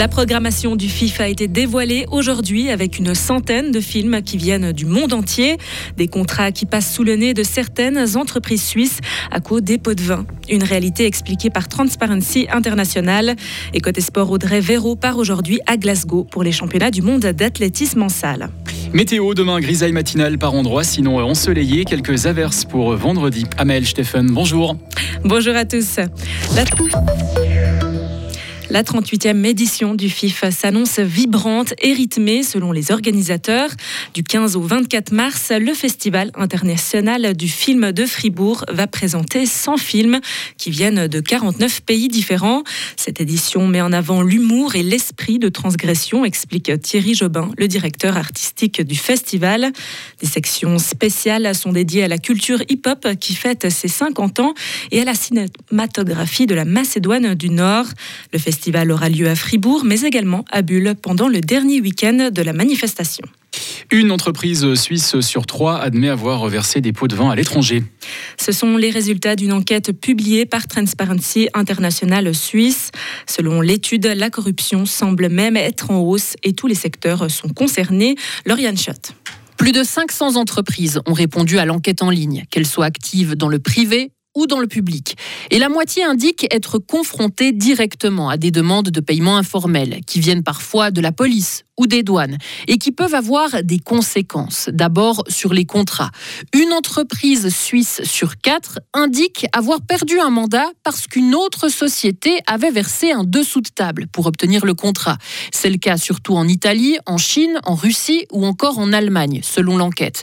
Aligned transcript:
La 0.00 0.08
programmation 0.08 0.76
du 0.76 0.88
FIFA 0.88 1.24
a 1.24 1.28
été 1.28 1.46
dévoilée 1.46 2.06
aujourd'hui 2.10 2.70
avec 2.70 2.98
une 2.98 3.14
centaine 3.14 3.70
de 3.70 3.80
films 3.80 4.22
qui 4.22 4.38
viennent 4.38 4.72
du 4.72 4.86
monde 4.86 5.12
entier. 5.12 5.58
Des 5.98 6.08
contrats 6.08 6.52
qui 6.52 6.64
passent 6.64 6.90
sous 6.90 7.04
le 7.04 7.16
nez 7.16 7.34
de 7.34 7.42
certaines 7.42 8.16
entreprises 8.16 8.62
suisses 8.62 9.00
à 9.30 9.40
cause 9.40 9.62
des 9.62 9.76
pots 9.76 9.92
de 9.92 10.00
vin. 10.00 10.24
Une 10.48 10.62
réalité 10.62 11.04
expliquée 11.04 11.50
par 11.50 11.68
Transparency 11.68 12.46
International. 12.50 13.36
Et 13.74 13.80
côté 13.80 14.00
sport, 14.00 14.30
Audrey 14.30 14.60
Véro 14.60 14.96
part 14.96 15.18
aujourd'hui 15.18 15.60
à 15.66 15.76
Glasgow 15.76 16.24
pour 16.24 16.44
les 16.44 16.52
championnats 16.52 16.90
du 16.90 17.02
monde 17.02 17.20
d'athlétisme 17.20 18.02
en 18.02 18.08
salle. 18.08 18.48
Météo, 18.94 19.34
demain, 19.34 19.60
grisaille 19.60 19.92
matinale 19.92 20.38
par 20.38 20.54
endroit, 20.54 20.82
sinon 20.82 21.18
ensoleillé. 21.18 21.84
Quelques 21.84 22.24
averses 22.24 22.64
pour 22.64 22.96
vendredi. 22.96 23.44
Amel 23.58 23.84
Steffen, 23.84 24.28
bonjour. 24.30 24.78
Bonjour 25.24 25.54
à 25.54 25.66
tous. 25.66 25.96
La 26.56 26.64
38e 28.78 29.44
édition 29.44 29.94
du 29.94 30.08
FIF 30.08 30.44
s'annonce 30.50 31.00
vibrante 31.00 31.74
et 31.82 31.92
rythmée 31.92 32.44
selon 32.44 32.70
les 32.70 32.92
organisateurs. 32.92 33.70
Du 34.14 34.22
15 34.22 34.54
au 34.56 34.62
24 34.62 35.12
mars, 35.12 35.50
le 35.50 35.74
Festival 35.74 36.30
international 36.34 37.36
du 37.36 37.48
film 37.48 37.90
de 37.90 38.06
Fribourg 38.06 38.64
va 38.70 38.86
présenter 38.86 39.44
100 39.44 39.76
films 39.76 40.20
qui 40.56 40.70
viennent 40.70 41.08
de 41.08 41.20
49 41.20 41.82
pays 41.82 42.08
différents. 42.08 42.62
Cette 42.96 43.20
édition 43.20 43.66
met 43.66 43.80
en 43.80 43.92
avant 43.92 44.22
l'humour 44.22 44.76
et 44.76 44.84
l'esprit 44.84 45.40
de 45.40 45.48
transgression, 45.48 46.24
explique 46.24 46.70
Thierry 46.80 47.14
Jobin, 47.14 47.50
le 47.58 47.66
directeur 47.66 48.16
artistique 48.16 48.80
du 48.80 48.94
festival. 48.94 49.72
Des 50.20 50.28
sections 50.28 50.78
spéciales 50.78 51.54
sont 51.56 51.72
dédiées 51.72 52.04
à 52.04 52.08
la 52.08 52.18
culture 52.18 52.62
hip-hop 52.68 53.08
qui 53.18 53.34
fête 53.34 53.68
ses 53.68 53.88
50 53.88 54.40
ans 54.40 54.54
et 54.92 55.00
à 55.00 55.04
la 55.04 55.14
cinématographie 55.14 56.46
de 56.46 56.54
la 56.54 56.64
Macédoine 56.64 57.34
du 57.34 57.50
Nord. 57.50 57.86
Festival 58.60 58.92
aura 58.92 59.08
lieu 59.08 59.26
à 59.26 59.34
Fribourg, 59.34 59.84
mais 59.86 60.02
également 60.02 60.44
à 60.50 60.60
Bulle 60.60 60.94
pendant 61.00 61.28
le 61.28 61.40
dernier 61.40 61.80
week-end 61.80 62.28
de 62.30 62.42
la 62.42 62.52
manifestation. 62.52 63.24
Une 63.90 64.10
entreprise 64.12 64.74
suisse 64.74 65.18
sur 65.20 65.46
trois 65.46 65.78
admet 65.78 66.10
avoir 66.10 66.46
versé 66.46 66.82
des 66.82 66.92
pots 66.92 67.08
de 67.08 67.16
vin 67.16 67.30
à 67.30 67.34
l'étranger. 67.34 67.82
Ce 68.38 68.52
sont 68.52 68.76
les 68.76 68.90
résultats 68.90 69.34
d'une 69.34 69.54
enquête 69.54 69.98
publiée 69.98 70.44
par 70.44 70.68
Transparency 70.68 71.48
International 71.54 72.34
Suisse. 72.34 72.90
Selon 73.26 73.62
l'étude, 73.62 74.04
la 74.04 74.28
corruption 74.28 74.84
semble 74.84 75.30
même 75.30 75.56
être 75.56 75.90
en 75.90 76.00
hausse 76.00 76.34
et 76.42 76.52
tous 76.52 76.66
les 76.66 76.74
secteurs 76.74 77.30
sont 77.30 77.48
concernés. 77.48 78.14
Lauriane 78.44 78.76
Schott. 78.76 79.14
Plus 79.56 79.72
de 79.72 79.82
500 79.82 80.36
entreprises 80.36 81.00
ont 81.06 81.14
répondu 81.14 81.58
à 81.58 81.64
l'enquête 81.64 82.02
en 82.02 82.10
ligne, 82.10 82.44
qu'elles 82.50 82.66
soient 82.66 82.84
actives 82.84 83.36
dans 83.36 83.48
le 83.48 83.58
privé 83.58 84.12
ou 84.34 84.46
dans 84.46 84.60
le 84.60 84.66
public. 84.66 85.16
Et 85.50 85.58
la 85.58 85.68
moitié 85.68 86.04
indique 86.04 86.46
être 86.54 86.78
confrontée 86.78 87.52
directement 87.52 88.28
à 88.28 88.36
des 88.36 88.50
demandes 88.50 88.90
de 88.90 89.00
paiement 89.00 89.36
informel 89.36 90.00
qui 90.06 90.20
viennent 90.20 90.44
parfois 90.44 90.90
de 90.90 91.00
la 91.00 91.12
police 91.12 91.64
ou 91.80 91.86
des 91.86 92.02
douanes 92.02 92.36
et 92.68 92.76
qui 92.76 92.92
peuvent 92.92 93.14
avoir 93.14 93.62
des 93.64 93.78
conséquences. 93.78 94.68
D'abord 94.70 95.24
sur 95.28 95.54
les 95.54 95.64
contrats. 95.64 96.10
Une 96.54 96.74
entreprise 96.74 97.48
suisse 97.48 98.02
sur 98.04 98.36
quatre 98.36 98.80
indique 98.92 99.46
avoir 99.52 99.80
perdu 99.80 100.20
un 100.20 100.28
mandat 100.28 100.66
parce 100.84 101.06
qu'une 101.06 101.34
autre 101.34 101.70
société 101.70 102.38
avait 102.46 102.70
versé 102.70 103.12
un 103.12 103.24
dessous 103.24 103.62
de 103.62 103.70
table 103.70 104.06
pour 104.12 104.26
obtenir 104.26 104.66
le 104.66 104.74
contrat. 104.74 105.16
C'est 105.52 105.70
le 105.70 105.78
cas 105.78 105.96
surtout 105.96 106.36
en 106.36 106.46
Italie, 106.46 106.98
en 107.06 107.16
Chine, 107.16 107.58
en 107.64 107.74
Russie 107.74 108.26
ou 108.30 108.44
encore 108.44 108.78
en 108.78 108.92
Allemagne, 108.92 109.40
selon 109.42 109.78
l'enquête. 109.78 110.22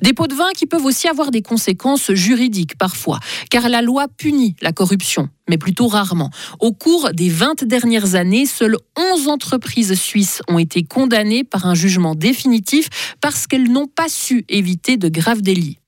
Des 0.00 0.14
pots 0.14 0.26
de 0.26 0.34
vin 0.34 0.48
qui 0.56 0.64
peuvent 0.64 0.86
aussi 0.86 1.06
avoir 1.06 1.30
des 1.30 1.42
conséquences 1.42 2.12
juridiques 2.12 2.78
parfois, 2.78 3.20
car 3.50 3.68
la 3.68 3.82
loi 3.82 4.06
punit 4.08 4.56
la 4.62 4.72
corruption 4.72 5.28
mais 5.48 5.58
plutôt 5.58 5.88
rarement. 5.88 6.30
Au 6.60 6.72
cours 6.72 7.10
des 7.12 7.28
20 7.28 7.64
dernières 7.64 8.14
années, 8.14 8.46
seules 8.46 8.76
11 8.96 9.28
entreprises 9.28 9.94
suisses 9.94 10.42
ont 10.48 10.58
été 10.58 10.82
condamnées 10.82 11.44
par 11.44 11.66
un 11.66 11.74
jugement 11.74 12.14
définitif 12.14 12.88
parce 13.20 13.46
qu'elles 13.46 13.70
n'ont 13.70 13.88
pas 13.88 14.08
su 14.08 14.44
éviter 14.48 14.96
de 14.96 15.08
graves 15.08 15.42
délits. 15.42 15.78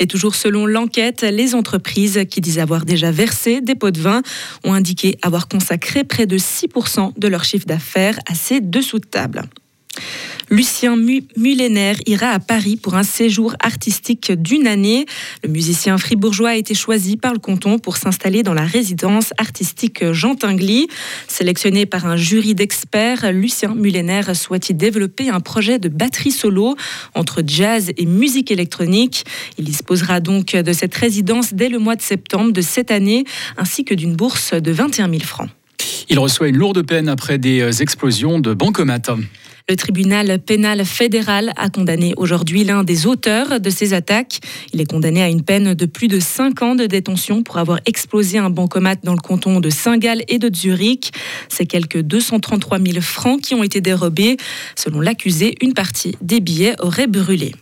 Et 0.00 0.06
toujours 0.06 0.34
selon 0.34 0.66
l'enquête, 0.66 1.22
les 1.22 1.54
entreprises 1.54 2.24
qui 2.28 2.40
disent 2.40 2.58
avoir 2.58 2.84
déjà 2.84 3.10
versé 3.10 3.60
des 3.60 3.74
pots 3.74 3.92
de 3.92 4.00
vin 4.00 4.22
ont 4.64 4.72
indiqué 4.72 5.18
avoir 5.22 5.48
consacré 5.48 6.04
près 6.04 6.26
de 6.26 6.36
6% 6.36 7.12
de 7.16 7.28
leur 7.28 7.44
chiffre 7.44 7.66
d'affaires 7.66 8.18
à 8.28 8.34
ces 8.34 8.60
dessous 8.60 8.98
de 8.98 9.06
table. 9.06 9.42
Lucien 10.52 10.96
Mullenaire 11.38 11.96
ira 12.04 12.26
à 12.26 12.38
Paris 12.38 12.76
pour 12.76 12.94
un 12.94 13.04
séjour 13.04 13.54
artistique 13.58 14.32
d'une 14.32 14.66
année. 14.66 15.06
Le 15.42 15.48
musicien 15.48 15.96
fribourgeois 15.96 16.50
a 16.50 16.56
été 16.56 16.74
choisi 16.74 17.16
par 17.16 17.32
le 17.32 17.38
canton 17.38 17.78
pour 17.78 17.96
s'installer 17.96 18.42
dans 18.42 18.52
la 18.52 18.66
résidence 18.66 19.32
artistique 19.38 20.04
Jean 20.12 20.34
Tinguely. 20.34 20.88
Sélectionné 21.26 21.86
par 21.86 22.04
un 22.04 22.16
jury 22.16 22.54
d'experts, 22.54 23.32
Lucien 23.32 23.74
Mullenaire 23.74 24.36
souhaite 24.36 24.68
y 24.68 24.74
développer 24.74 25.30
un 25.30 25.40
projet 25.40 25.78
de 25.78 25.88
batterie 25.88 26.32
solo 26.32 26.76
entre 27.14 27.42
jazz 27.46 27.90
et 27.96 28.04
musique 28.04 28.50
électronique. 28.50 29.24
Il 29.56 29.64
disposera 29.64 30.20
donc 30.20 30.54
de 30.54 30.72
cette 30.74 30.94
résidence 30.94 31.54
dès 31.54 31.70
le 31.70 31.78
mois 31.78 31.96
de 31.96 32.02
septembre 32.02 32.52
de 32.52 32.60
cette 32.60 32.90
année, 32.90 33.24
ainsi 33.56 33.86
que 33.86 33.94
d'une 33.94 34.16
bourse 34.16 34.52
de 34.52 34.70
21 34.70 35.08
000 35.08 35.22
francs. 35.22 35.48
Il 36.10 36.18
reçoit 36.18 36.48
une 36.48 36.58
lourde 36.58 36.82
peine 36.82 37.08
après 37.08 37.38
des 37.38 37.80
explosions 37.80 38.38
de 38.38 38.52
bancomat. 38.52 38.98
Le 39.68 39.76
tribunal 39.76 40.38
pénal 40.38 40.84
fédéral 40.84 41.52
a 41.56 41.68
condamné 41.68 42.14
aujourd'hui 42.16 42.64
l'un 42.64 42.84
des 42.84 43.06
auteurs 43.06 43.60
de 43.60 43.70
ces 43.70 43.94
attaques. 43.94 44.40
Il 44.72 44.80
est 44.80 44.90
condamné 44.90 45.22
à 45.22 45.28
une 45.28 45.42
peine 45.42 45.74
de 45.74 45.86
plus 45.86 46.08
de 46.08 46.18
5 46.20 46.62
ans 46.62 46.74
de 46.74 46.86
détention 46.86 47.42
pour 47.42 47.58
avoir 47.58 47.78
explosé 47.86 48.38
un 48.38 48.50
bancomat 48.50 48.96
dans 49.02 49.14
le 49.14 49.20
canton 49.20 49.60
de 49.60 49.70
Saint-Gall 49.70 50.22
et 50.28 50.38
de 50.38 50.54
Zurich. 50.54 51.12
C'est 51.48 51.66
quelques 51.66 52.00
233 52.00 52.80
000 52.80 53.00
francs 53.00 53.40
qui 53.40 53.54
ont 53.54 53.62
été 53.62 53.80
dérobés. 53.80 54.36
Selon 54.76 55.00
l'accusé, 55.00 55.54
une 55.60 55.74
partie 55.74 56.16
des 56.20 56.40
billets 56.40 56.74
aurait 56.80 57.06
brûlé. 57.06 57.52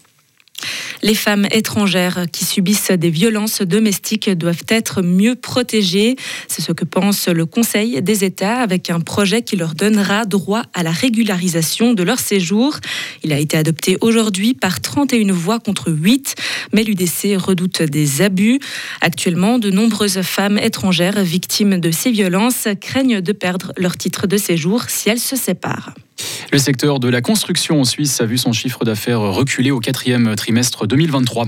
Les 1.02 1.14
femmes 1.14 1.46
étrangères 1.50 2.26
qui 2.30 2.44
subissent 2.44 2.90
des 2.90 3.08
violences 3.08 3.62
domestiques 3.62 4.28
doivent 4.30 4.64
être 4.68 5.00
mieux 5.00 5.34
protégées. 5.34 6.16
C'est 6.46 6.60
ce 6.60 6.72
que 6.72 6.84
pense 6.84 7.28
le 7.28 7.46
Conseil 7.46 8.02
des 8.02 8.24
États 8.24 8.60
avec 8.60 8.90
un 8.90 9.00
projet 9.00 9.42
qui 9.42 9.56
leur 9.56 9.74
donnera 9.74 10.26
droit 10.26 10.62
à 10.74 10.82
la 10.82 10.90
régularisation 10.90 11.94
de 11.94 12.02
leur 12.02 12.18
séjour. 12.18 12.76
Il 13.22 13.32
a 13.32 13.38
été 13.38 13.56
adopté 13.56 13.96
aujourd'hui 14.02 14.52
par 14.52 14.80
31 14.80 15.32
voix 15.32 15.58
contre 15.58 15.90
8, 15.90 16.34
mais 16.74 16.84
l'UDC 16.84 17.36
redoute 17.36 17.82
des 17.82 18.20
abus. 18.20 18.60
Actuellement, 19.00 19.58
de 19.58 19.70
nombreuses 19.70 20.20
femmes 20.20 20.58
étrangères 20.58 21.22
victimes 21.22 21.80
de 21.80 21.90
ces 21.90 22.10
violences 22.10 22.68
craignent 22.80 23.22
de 23.22 23.32
perdre 23.32 23.72
leur 23.78 23.96
titre 23.96 24.26
de 24.26 24.36
séjour 24.36 24.84
si 24.88 25.08
elles 25.08 25.18
se 25.18 25.36
séparent. 25.36 25.94
Le 26.52 26.58
secteur 26.58 27.00
de 27.00 27.08
la 27.08 27.20
construction 27.20 27.80
en 27.80 27.84
Suisse 27.84 28.20
a 28.20 28.26
vu 28.26 28.38
son 28.38 28.52
chiffre 28.52 28.84
d'affaires 28.84 29.20
reculer 29.20 29.70
au 29.70 29.80
quatrième 29.80 30.34
trimestre 30.36 30.86
2023. 30.86 31.46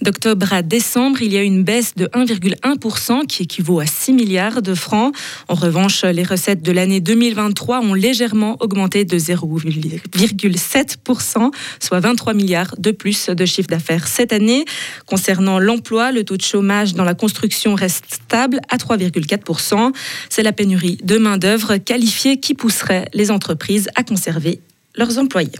D'octobre 0.00 0.52
à 0.52 0.62
décembre, 0.62 1.22
il 1.22 1.32
y 1.32 1.38
a 1.38 1.42
une 1.42 1.62
baisse 1.62 1.94
de 1.94 2.06
1,1% 2.06 3.26
qui 3.26 3.42
équivaut 3.42 3.80
à 3.80 3.86
6 3.86 4.12
milliards 4.12 4.62
de 4.62 4.74
francs. 4.74 5.14
En 5.48 5.54
revanche, 5.54 6.04
les 6.04 6.22
recettes 6.22 6.62
de 6.62 6.72
l'année 6.72 7.00
2023 7.00 7.80
ont 7.80 7.94
légèrement 7.94 8.56
augmenté 8.60 9.04
de 9.04 9.18
0,7%, 9.18 11.50
soit 11.80 12.00
23 12.00 12.34
milliards 12.34 12.74
de 12.78 12.90
plus 12.90 13.28
de 13.28 13.44
chiffre 13.44 13.68
d'affaires 13.68 14.08
cette 14.08 14.32
année. 14.32 14.64
Concernant 15.06 15.58
l'emploi, 15.58 16.12
le 16.12 16.24
taux 16.24 16.36
de 16.36 16.42
chômage 16.42 16.94
dans 16.94 17.04
la 17.04 17.14
construction 17.14 17.74
reste 17.74 18.04
stable 18.08 18.60
à 18.68 18.76
3,4%. 18.76 19.92
C'est 20.28 20.42
la 20.42 20.52
pénurie 20.52 20.98
de 21.02 21.18
main-d'œuvre 21.18 21.76
qualifiée 21.76 22.40
qui 22.40 22.54
pousserait 22.54 23.08
les 23.12 23.30
entreprises 23.30 23.88
à 23.94 24.02
conserver 24.02 24.60
leurs 24.96 25.18
employés. 25.18 25.50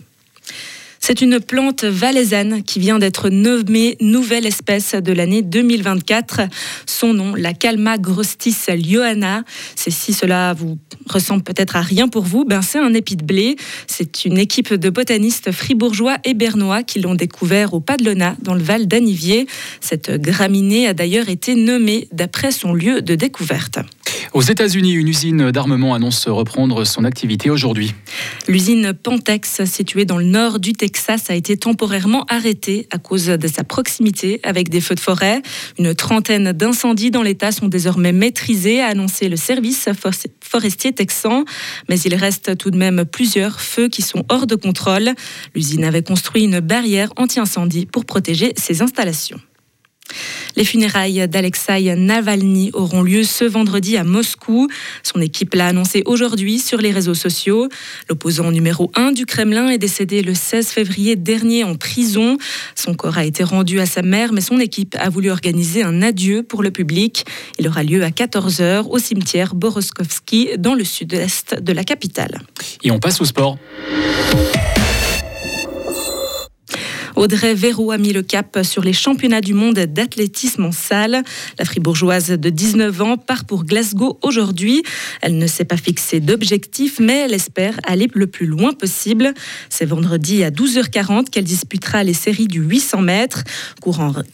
C'est 1.10 1.22
une 1.22 1.40
plante 1.40 1.82
valaisanne 1.82 2.62
qui 2.62 2.78
vient 2.78 3.00
d'être 3.00 3.30
nommée 3.30 3.96
nouvelle 4.00 4.46
espèce 4.46 4.94
de 4.94 5.12
l'année 5.12 5.42
2024. 5.42 6.42
Son 6.86 7.14
nom, 7.14 7.34
la 7.34 7.52
Calma 7.52 7.98
grostis 7.98 8.54
lioana. 8.68 9.42
C'est 9.74 9.90
si 9.90 10.12
cela 10.12 10.54
vous 10.54 10.78
ressemble 11.06 11.42
peut-être 11.42 11.74
à 11.74 11.80
rien 11.80 12.06
pour 12.06 12.22
vous, 12.22 12.44
ben 12.44 12.62
c'est 12.62 12.78
un 12.78 12.94
épi 12.94 13.16
de 13.16 13.24
blé. 13.24 13.56
C'est 13.88 14.24
une 14.24 14.38
équipe 14.38 14.72
de 14.72 14.88
botanistes 14.88 15.50
fribourgeois 15.50 16.18
et 16.22 16.32
bernois 16.32 16.84
qui 16.84 17.00
l'ont 17.00 17.16
découvert 17.16 17.74
au 17.74 17.80
Padlona, 17.80 18.36
dans 18.40 18.54
le 18.54 18.62
Val 18.62 18.86
d'Anivier. 18.86 19.48
Cette 19.80 20.12
graminée 20.12 20.86
a 20.86 20.94
d'ailleurs 20.94 21.28
été 21.28 21.56
nommée 21.56 22.06
d'après 22.12 22.52
son 22.52 22.72
lieu 22.72 23.02
de 23.02 23.16
découverte. 23.16 23.80
Aux 24.32 24.42
États-Unis, 24.42 24.92
une 24.92 25.08
usine 25.08 25.50
d'armement 25.50 25.92
annonce 25.92 26.28
reprendre 26.28 26.84
son 26.84 27.02
activité 27.02 27.50
aujourd'hui. 27.50 27.94
L'usine 28.46 28.92
Pantex, 28.92 29.64
située 29.64 30.04
dans 30.04 30.18
le 30.18 30.24
nord 30.24 30.60
du 30.60 30.72
Texas, 30.72 31.30
a 31.30 31.34
été 31.34 31.56
temporairement 31.56 32.24
arrêtée 32.28 32.86
à 32.92 32.98
cause 32.98 33.26
de 33.26 33.48
sa 33.48 33.64
proximité 33.64 34.38
avec 34.44 34.68
des 34.68 34.80
feux 34.80 34.94
de 34.94 35.00
forêt. 35.00 35.42
Une 35.78 35.96
trentaine 35.96 36.52
d'incendies 36.52 37.10
dans 37.10 37.24
l'État 37.24 37.50
sont 37.50 37.66
désormais 37.66 38.12
maîtrisés, 38.12 38.80
a 38.80 38.86
annoncé 38.86 39.28
le 39.28 39.36
service 39.36 39.88
forestier 40.40 40.92
texan. 40.92 41.44
Mais 41.88 41.98
il 41.98 42.14
reste 42.14 42.56
tout 42.56 42.70
de 42.70 42.78
même 42.78 43.04
plusieurs 43.04 43.60
feux 43.60 43.88
qui 43.88 44.02
sont 44.02 44.24
hors 44.28 44.46
de 44.46 44.54
contrôle. 44.54 45.10
L'usine 45.56 45.82
avait 45.82 46.04
construit 46.04 46.44
une 46.44 46.60
barrière 46.60 47.12
anti-incendie 47.16 47.86
pour 47.86 48.04
protéger 48.04 48.52
ses 48.56 48.80
installations. 48.80 49.40
Les 50.56 50.64
funérailles 50.64 51.28
d'Alexei 51.28 51.94
Navalny 51.96 52.70
auront 52.72 53.02
lieu 53.02 53.22
ce 53.22 53.44
vendredi 53.44 53.96
à 53.96 54.04
Moscou. 54.04 54.68
Son 55.02 55.20
équipe 55.20 55.54
l'a 55.54 55.68
annoncé 55.68 56.02
aujourd'hui 56.06 56.58
sur 56.58 56.78
les 56.78 56.90
réseaux 56.90 57.14
sociaux. 57.14 57.68
L'opposant 58.08 58.50
numéro 58.50 58.90
1 58.94 59.12
du 59.12 59.26
Kremlin 59.26 59.68
est 59.68 59.78
décédé 59.78 60.22
le 60.22 60.34
16 60.34 60.68
février 60.68 61.16
dernier 61.16 61.64
en 61.64 61.76
prison. 61.76 62.36
Son 62.74 62.94
corps 62.94 63.18
a 63.18 63.24
été 63.24 63.44
rendu 63.44 63.80
à 63.80 63.86
sa 63.86 64.02
mère, 64.02 64.32
mais 64.32 64.40
son 64.40 64.58
équipe 64.58 64.96
a 64.98 65.08
voulu 65.08 65.30
organiser 65.30 65.82
un 65.82 66.02
adieu 66.02 66.42
pour 66.42 66.62
le 66.62 66.70
public. 66.70 67.24
Il 67.58 67.68
aura 67.68 67.82
lieu 67.82 68.02
à 68.02 68.10
14h 68.10 68.86
au 68.88 68.98
cimetière 68.98 69.54
Boroskovski 69.54 70.50
dans 70.58 70.74
le 70.74 70.84
sud-est 70.84 71.60
de 71.60 71.72
la 71.72 71.84
capitale. 71.84 72.40
Et 72.82 72.90
on 72.90 72.98
passe 72.98 73.20
au 73.20 73.24
sport. 73.24 73.58
Audrey 77.20 77.52
Véro 77.52 77.90
a 77.90 77.98
mis 77.98 78.14
le 78.14 78.22
cap 78.22 78.60
sur 78.62 78.82
les 78.82 78.94
championnats 78.94 79.42
du 79.42 79.52
monde 79.52 79.78
d'athlétisme 79.78 80.64
en 80.64 80.72
salle. 80.72 81.22
La 81.58 81.66
fribourgeoise 81.66 82.30
de 82.30 82.48
19 82.48 83.02
ans 83.02 83.18
part 83.18 83.44
pour 83.44 83.64
Glasgow 83.64 84.18
aujourd'hui. 84.22 84.82
Elle 85.20 85.36
ne 85.36 85.46
s'est 85.46 85.66
pas 85.66 85.76
fixé 85.76 86.20
d'objectif, 86.20 86.98
mais 86.98 87.18
elle 87.26 87.34
espère 87.34 87.78
aller 87.84 88.08
le 88.14 88.26
plus 88.26 88.46
loin 88.46 88.72
possible. 88.72 89.34
C'est 89.68 89.84
vendredi 89.84 90.42
à 90.44 90.50
12h40 90.50 91.28
qu'elle 91.28 91.44
disputera 91.44 92.04
les 92.04 92.14
séries 92.14 92.48
du 92.48 92.62
800 92.62 93.02
mètres. 93.02 93.44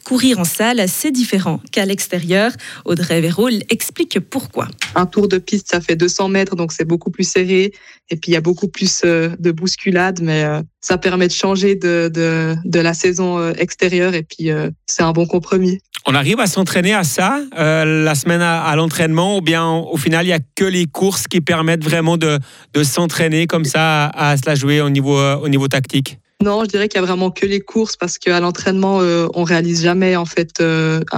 courir 0.05 0.39
en 0.39 0.45
salle, 0.45 0.81
c'est 0.87 1.11
différent 1.11 1.61
qu'à 1.73 1.87
l'extérieur. 1.87 2.53
Audrey 2.85 3.21
Véro 3.21 3.49
explique 3.69 4.21
pourquoi. 4.21 4.69
Un 4.95 5.07
tour 5.07 5.27
de 5.27 5.39
piste, 5.39 5.71
ça 5.73 5.81
fait 5.81 5.97
200 5.97 6.29
mètres, 6.29 6.55
donc 6.55 6.71
c'est 6.71 6.85
beaucoup 6.85 7.11
plus 7.11 7.29
serré. 7.29 7.73
Et 8.11 8.17
puis 8.17 8.31
il 8.31 8.35
y 8.35 8.37
a 8.37 8.41
beaucoup 8.41 8.69
plus 8.69 9.03
euh, 9.05 9.31
de 9.41 9.51
bousculade, 9.51 10.21
mais 10.23 10.45
euh, 10.45 10.63
ça 10.81 10.99
permet 10.99 11.27
de 11.27 11.33
changer 11.33 11.75
de, 11.75 12.09
de, 12.09 12.76
la 12.81 12.95
saison 12.95 13.39
euh, 13.39 13.53
extérieure 13.59 14.15
et 14.15 14.23
puis 14.23 14.51
euh, 14.51 14.71
c'est 14.87 15.03
un 15.03 15.13
bon 15.13 15.27
compromis. 15.27 15.79
On 16.07 16.15
arrive 16.15 16.41
à 16.41 16.47
s'entraîner 16.47 16.95
à 16.95 17.05
ça 17.05 17.41
euh, 17.59 18.05
la 18.05 18.15
semaine 18.15 18.41
à, 18.43 18.75
l'entraînement 18.77 19.39
ou 19.39 19.41
bien 19.41 19.69
au 19.69 19.97
final 19.97 20.25
il 20.25 20.29
n'y 20.29 20.35
a 20.35 20.39
que 20.55 20.65
les 20.65 20.87
courses 20.87 21.27
qui 21.27 21.41
permettent 21.41 21.83
vraiment 21.83 22.17
de, 22.17 22.39
de 22.75 22.83
s'entraîner 22.85 23.47
comme 23.47 23.65
ça 23.65 24.07
à, 24.07 24.37
se 24.37 24.43
la 24.47 24.55
jouer 24.55 24.81
au 24.81 24.91
niveau, 24.91 25.19
au 25.19 25.49
niveau 25.49 25.67
tactique? 25.69 26.19
Non, 26.43 26.63
je 26.65 26.69
dirais 26.69 26.89
qu'il 26.89 27.01
y 27.01 27.03
a 27.03 27.07
vraiment 27.07 27.31
que 27.31 27.47
les 27.47 27.61
courses 27.61 27.97
parce 27.97 28.19
qu'à 28.19 28.39
l'entraînement, 28.41 28.99
on 29.35 29.43
réalise 29.43 29.83
jamais 29.83 30.17
en 30.17 30.27
fait 30.27 30.63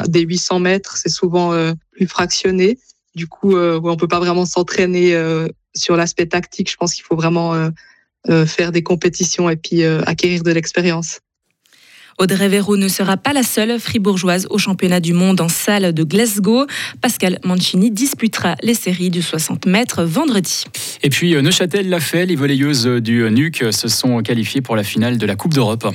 des 0.06 0.20
800 0.20 0.60
mètres. 0.60 0.96
C'est 0.96 1.08
souvent 1.08 1.52
plus 1.90 2.06
fractionné. 2.06 2.78
Du 3.16 3.26
coup, 3.26 3.58
on 3.58 3.96
peut 3.96 4.06
pas 4.06 4.20
vraiment 4.20 4.46
s'entraîner 4.46 5.20
sur 5.74 5.96
l'aspect 5.96 6.26
tactique. 6.26 6.70
Je 6.70 6.76
pense 6.76 6.94
qu'il 6.94 7.04
faut 7.04 7.16
vraiment 7.16 7.70
euh, 8.28 8.44
faire 8.44 8.72
des 8.72 8.82
compétitions 8.82 9.48
et 9.48 9.56
puis 9.56 9.84
euh, 9.84 10.02
acquérir 10.04 10.42
de 10.42 10.50
l'expérience. 10.50 11.20
Audrey 12.18 12.48
Véro 12.48 12.76
ne 12.76 12.88
sera 12.88 13.16
pas 13.16 13.32
la 13.32 13.44
seule 13.44 13.78
fribourgeoise 13.78 14.46
au 14.50 14.58
championnat 14.58 14.98
du 14.98 15.12
monde 15.12 15.40
en 15.40 15.48
salle 15.48 15.92
de 15.92 16.02
Glasgow. 16.02 16.66
Pascal 17.00 17.38
Mancini 17.44 17.92
disputera 17.92 18.56
les 18.62 18.74
séries 18.74 19.10
du 19.10 19.22
60 19.22 19.66
mètres 19.66 20.02
vendredi. 20.02 20.64
Et 21.02 21.10
puis 21.10 21.36
euh, 21.36 21.42
Neuchâtel 21.42 21.88
l'a 21.88 22.00
fait, 22.00 22.26
les 22.26 22.34
volleyeuses 22.34 22.86
du 22.86 23.22
NUC 23.30 23.72
se 23.72 23.86
sont 23.86 24.20
qualifiées 24.22 24.60
pour 24.60 24.74
la 24.74 24.82
finale 24.82 25.16
de 25.16 25.26
la 25.26 25.36
Coupe 25.36 25.54
d'Europe. 25.54 25.86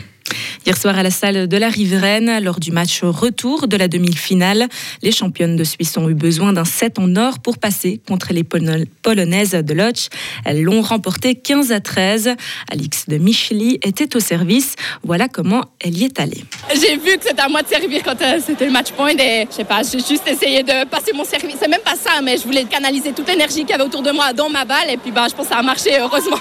Hier 0.65 0.77
soir 0.77 0.97
à 0.97 1.03
la 1.03 1.11
salle 1.11 1.49
de 1.49 1.57
la 1.57 1.67
Riveraine, 1.67 2.41
lors 2.41 2.57
du 2.57 2.71
match 2.71 3.03
retour 3.03 3.67
de 3.67 3.75
la 3.75 3.89
demi-finale, 3.89 4.69
les 5.01 5.11
championnes 5.11 5.57
de 5.57 5.65
Suisse 5.65 5.97
ont 5.97 6.07
eu 6.07 6.13
besoin 6.13 6.53
d'un 6.53 6.63
set 6.63 6.99
en 6.99 7.13
or 7.17 7.39
pour 7.39 7.57
passer 7.57 7.99
contre 8.07 8.31
les 8.31 8.45
Polonaises 8.45 9.51
de 9.51 9.73
Lodz. 9.73 10.07
Elles 10.45 10.63
l'ont 10.63 10.81
remporté 10.81 11.35
15 11.35 11.73
à 11.73 11.81
13. 11.81 12.35
Alix 12.71 13.09
de 13.09 13.17
Micheli 13.17 13.77
était 13.83 14.15
au 14.15 14.21
service. 14.21 14.75
Voilà 15.03 15.27
comment 15.27 15.65
elle 15.81 15.97
y 15.97 16.05
est 16.05 16.17
allée. 16.21 16.45
J'ai 16.73 16.95
vu 16.95 17.17
que 17.17 17.25
c'était 17.25 17.41
à 17.41 17.49
moi 17.49 17.61
de 17.61 17.67
servir 17.67 18.01
quand 18.01 18.21
euh, 18.21 18.39
c'était 18.45 18.65
le 18.65 18.71
match 18.71 18.93
point 18.93 19.17
et 19.17 19.45
je 19.49 19.55
sais 19.55 19.65
pas, 19.65 19.81
j'ai 19.83 19.99
juste 19.99 20.25
essayé 20.27 20.63
de 20.63 20.85
passer 20.85 21.11
mon 21.13 21.25
service. 21.25 21.57
C'est 21.59 21.67
même 21.67 21.81
pas 21.83 21.95
ça, 21.97 22.21
mais 22.23 22.37
je 22.37 22.43
voulais 22.43 22.63
canaliser 22.63 23.11
toute 23.11 23.27
l'énergie 23.27 23.65
qu'il 23.65 23.71
y 23.71 23.73
avait 23.73 23.83
autour 23.83 24.01
de 24.01 24.11
moi 24.11 24.31
dans 24.31 24.49
ma 24.49 24.63
balle 24.63 24.89
et 24.89 24.97
puis 24.97 25.11
bah, 25.11 25.25
je 25.29 25.35
pense 25.35 25.47
que 25.47 25.53
ça 25.53 25.59
a 25.59 25.61
marché 25.61 25.89
heureusement. 25.99 26.39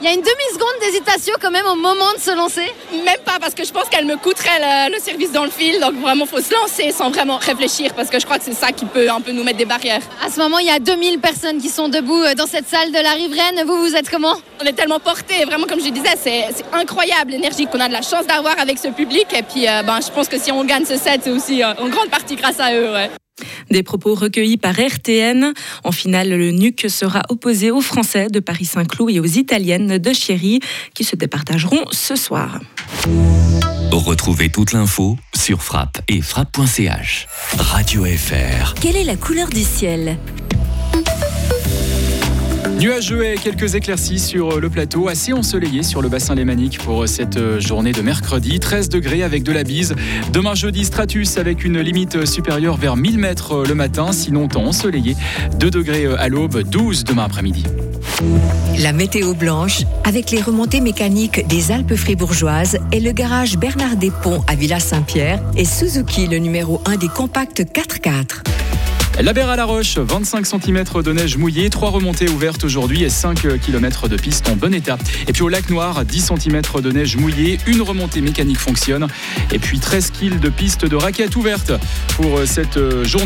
Il 0.00 0.04
y 0.04 0.08
a 0.08 0.12
une 0.12 0.22
demi-seconde 0.22 0.80
d'hésitation 0.80 1.34
quand 1.40 1.50
même 1.50 1.66
au 1.66 1.74
moment 1.74 2.12
de 2.16 2.20
se 2.20 2.36
lancer 2.36 2.70
Même 2.92 3.20
pas 3.24 3.38
parce 3.40 3.54
que 3.54 3.63
je 3.64 3.72
pense 3.72 3.88
qu'elle 3.88 4.06
me 4.06 4.16
coûterait 4.16 4.88
le, 4.90 4.98
service 5.00 5.32
dans 5.32 5.44
le 5.44 5.50
fil. 5.50 5.80
Donc 5.80 5.94
vraiment, 5.94 6.26
faut 6.26 6.40
se 6.40 6.52
lancer 6.52 6.90
sans 6.90 7.10
vraiment 7.10 7.38
réfléchir 7.38 7.94
parce 7.94 8.10
que 8.10 8.18
je 8.18 8.24
crois 8.24 8.38
que 8.38 8.44
c'est 8.44 8.54
ça 8.54 8.72
qui 8.72 8.84
peut 8.84 9.10
un 9.10 9.20
peu 9.20 9.32
nous 9.32 9.44
mettre 9.44 9.58
des 9.58 9.64
barrières. 9.64 10.02
À 10.24 10.30
ce 10.30 10.38
moment, 10.38 10.58
il 10.58 10.66
y 10.66 10.70
a 10.70 10.78
2000 10.78 11.18
personnes 11.18 11.58
qui 11.58 11.68
sont 11.68 11.88
debout 11.88 12.22
euh, 12.22 12.34
dans 12.34 12.46
cette 12.46 12.68
salle 12.68 12.90
de 12.90 13.02
la 13.02 13.12
riveraine. 13.12 13.64
Vous, 13.66 13.78
vous 13.78 13.94
êtes 13.94 14.10
comment? 14.10 14.34
On 14.60 14.64
est 14.64 14.72
tellement 14.72 15.00
portés. 15.00 15.44
Vraiment, 15.44 15.66
comme 15.66 15.80
je 15.80 15.90
disais, 15.90 16.16
c'est 16.20 16.46
incroyable 16.72 17.32
l'énergie 17.32 17.66
qu'on 17.66 17.80
a 17.80 17.88
de 17.88 17.92
la 17.92 18.02
chance 18.02 18.26
d'avoir 18.26 18.58
avec 18.58 18.78
ce 18.78 18.88
public. 18.88 19.26
Et 19.36 19.42
puis, 19.42 19.68
euh, 19.68 19.82
ben, 19.82 19.98
je 20.00 20.10
pense 20.10 20.28
que 20.28 20.38
si 20.38 20.52
on 20.52 20.64
gagne 20.64 20.84
ce 20.84 20.96
set, 20.96 21.22
c'est 21.24 21.30
aussi 21.30 21.62
euh, 21.62 21.72
en 21.78 21.88
grande 21.88 22.10
partie 22.10 22.36
grâce 22.36 22.60
à 22.60 22.74
eux. 22.74 23.08
Des 23.70 23.82
propos 23.82 24.14
recueillis 24.14 24.56
par 24.56 24.74
RTN. 24.74 25.52
En 25.82 25.92
finale, 25.92 26.30
le 26.30 26.50
NUC 26.52 26.88
sera 26.88 27.22
opposé 27.28 27.70
aux 27.70 27.80
Français 27.80 28.28
de 28.28 28.40
Paris-Saint-Cloud 28.40 29.10
et 29.10 29.20
aux 29.20 29.24
Italiennes 29.24 29.98
de 29.98 30.12
Chieri 30.12 30.60
qui 30.94 31.04
se 31.04 31.16
départageront 31.16 31.84
ce 31.90 32.14
soir. 32.14 32.60
Retrouvez 33.90 34.50
toute 34.50 34.72
l'info 34.72 35.16
sur 35.34 35.62
frappe 35.62 36.00
et 36.08 36.20
frappe.ch. 36.20 37.26
Radio 37.58 38.04
FR. 38.04 38.74
Quelle 38.74 38.96
est 38.96 39.04
la 39.04 39.16
couleur 39.16 39.48
du 39.48 39.62
ciel? 39.62 40.18
Nuageux 42.78 43.24
et 43.24 43.36
quelques 43.36 43.76
éclaircies 43.76 44.18
sur 44.18 44.60
le 44.60 44.68
plateau, 44.68 45.08
assez 45.08 45.32
ensoleillé 45.32 45.82
sur 45.82 46.02
le 46.02 46.08
bassin 46.08 46.34
lémanique 46.34 46.78
pour 46.78 47.08
cette 47.08 47.60
journée 47.60 47.92
de 47.92 48.02
mercredi. 48.02 48.58
13 48.58 48.88
degrés 48.88 49.22
avec 49.22 49.42
de 49.42 49.52
la 49.52 49.62
bise. 49.62 49.94
Demain 50.32 50.54
jeudi, 50.54 50.84
stratus 50.84 51.38
avec 51.38 51.64
une 51.64 51.80
limite 51.80 52.26
supérieure 52.26 52.76
vers 52.76 52.96
1000 52.96 53.18
mètres 53.18 53.64
le 53.66 53.74
matin, 53.74 54.12
sinon 54.12 54.48
temps 54.48 54.64
ensoleillé. 54.64 55.16
2 55.58 55.70
degrés 55.70 56.06
à 56.06 56.28
l'aube, 56.28 56.62
12 56.62 57.04
demain 57.04 57.24
après-midi. 57.24 57.64
La 58.78 58.92
météo 58.92 59.34
blanche, 59.34 59.82
avec 60.04 60.30
les 60.30 60.40
remontées 60.40 60.80
mécaniques 60.80 61.46
des 61.48 61.72
Alpes 61.72 61.96
fribourgeoises 61.96 62.78
et 62.92 63.00
le 63.00 63.12
garage 63.12 63.56
Bernard 63.56 63.96
Ponts 64.22 64.42
à 64.46 64.54
Villa 64.54 64.78
Saint-Pierre 64.78 65.42
et 65.56 65.64
Suzuki, 65.64 66.26
le 66.28 66.38
numéro 66.38 66.80
1 66.86 66.96
des 66.96 67.08
compacts 67.08 67.60
4x4. 67.60 68.42
La 69.20 69.32
Berre 69.32 69.50
à 69.50 69.54
la 69.54 69.64
Roche, 69.64 69.96
25 69.96 70.44
cm 70.44 70.84
de 71.04 71.12
neige 71.12 71.36
mouillée, 71.36 71.70
3 71.70 71.90
remontées 71.90 72.28
ouvertes 72.28 72.64
aujourd'hui 72.64 73.04
et 73.04 73.08
5 73.08 73.60
km 73.60 74.08
de 74.08 74.16
piste 74.16 74.48
en 74.48 74.56
bon 74.56 74.74
état. 74.74 74.98
Et 75.28 75.32
puis 75.32 75.42
au 75.42 75.48
lac 75.48 75.70
Noir, 75.70 76.04
10 76.04 76.32
cm 76.36 76.62
de 76.82 76.90
neige 76.90 77.16
mouillée, 77.16 77.58
une 77.68 77.80
remontée 77.80 78.20
mécanique 78.20 78.58
fonctionne 78.58 79.06
et 79.52 79.60
puis 79.60 79.78
13 79.78 80.10
kg 80.10 80.40
de 80.40 80.48
piste 80.48 80.84
de 80.84 80.96
raquettes 80.96 81.36
ouvertes 81.36 81.72
pour 82.16 82.40
cette 82.44 83.04
journée. 83.04 83.22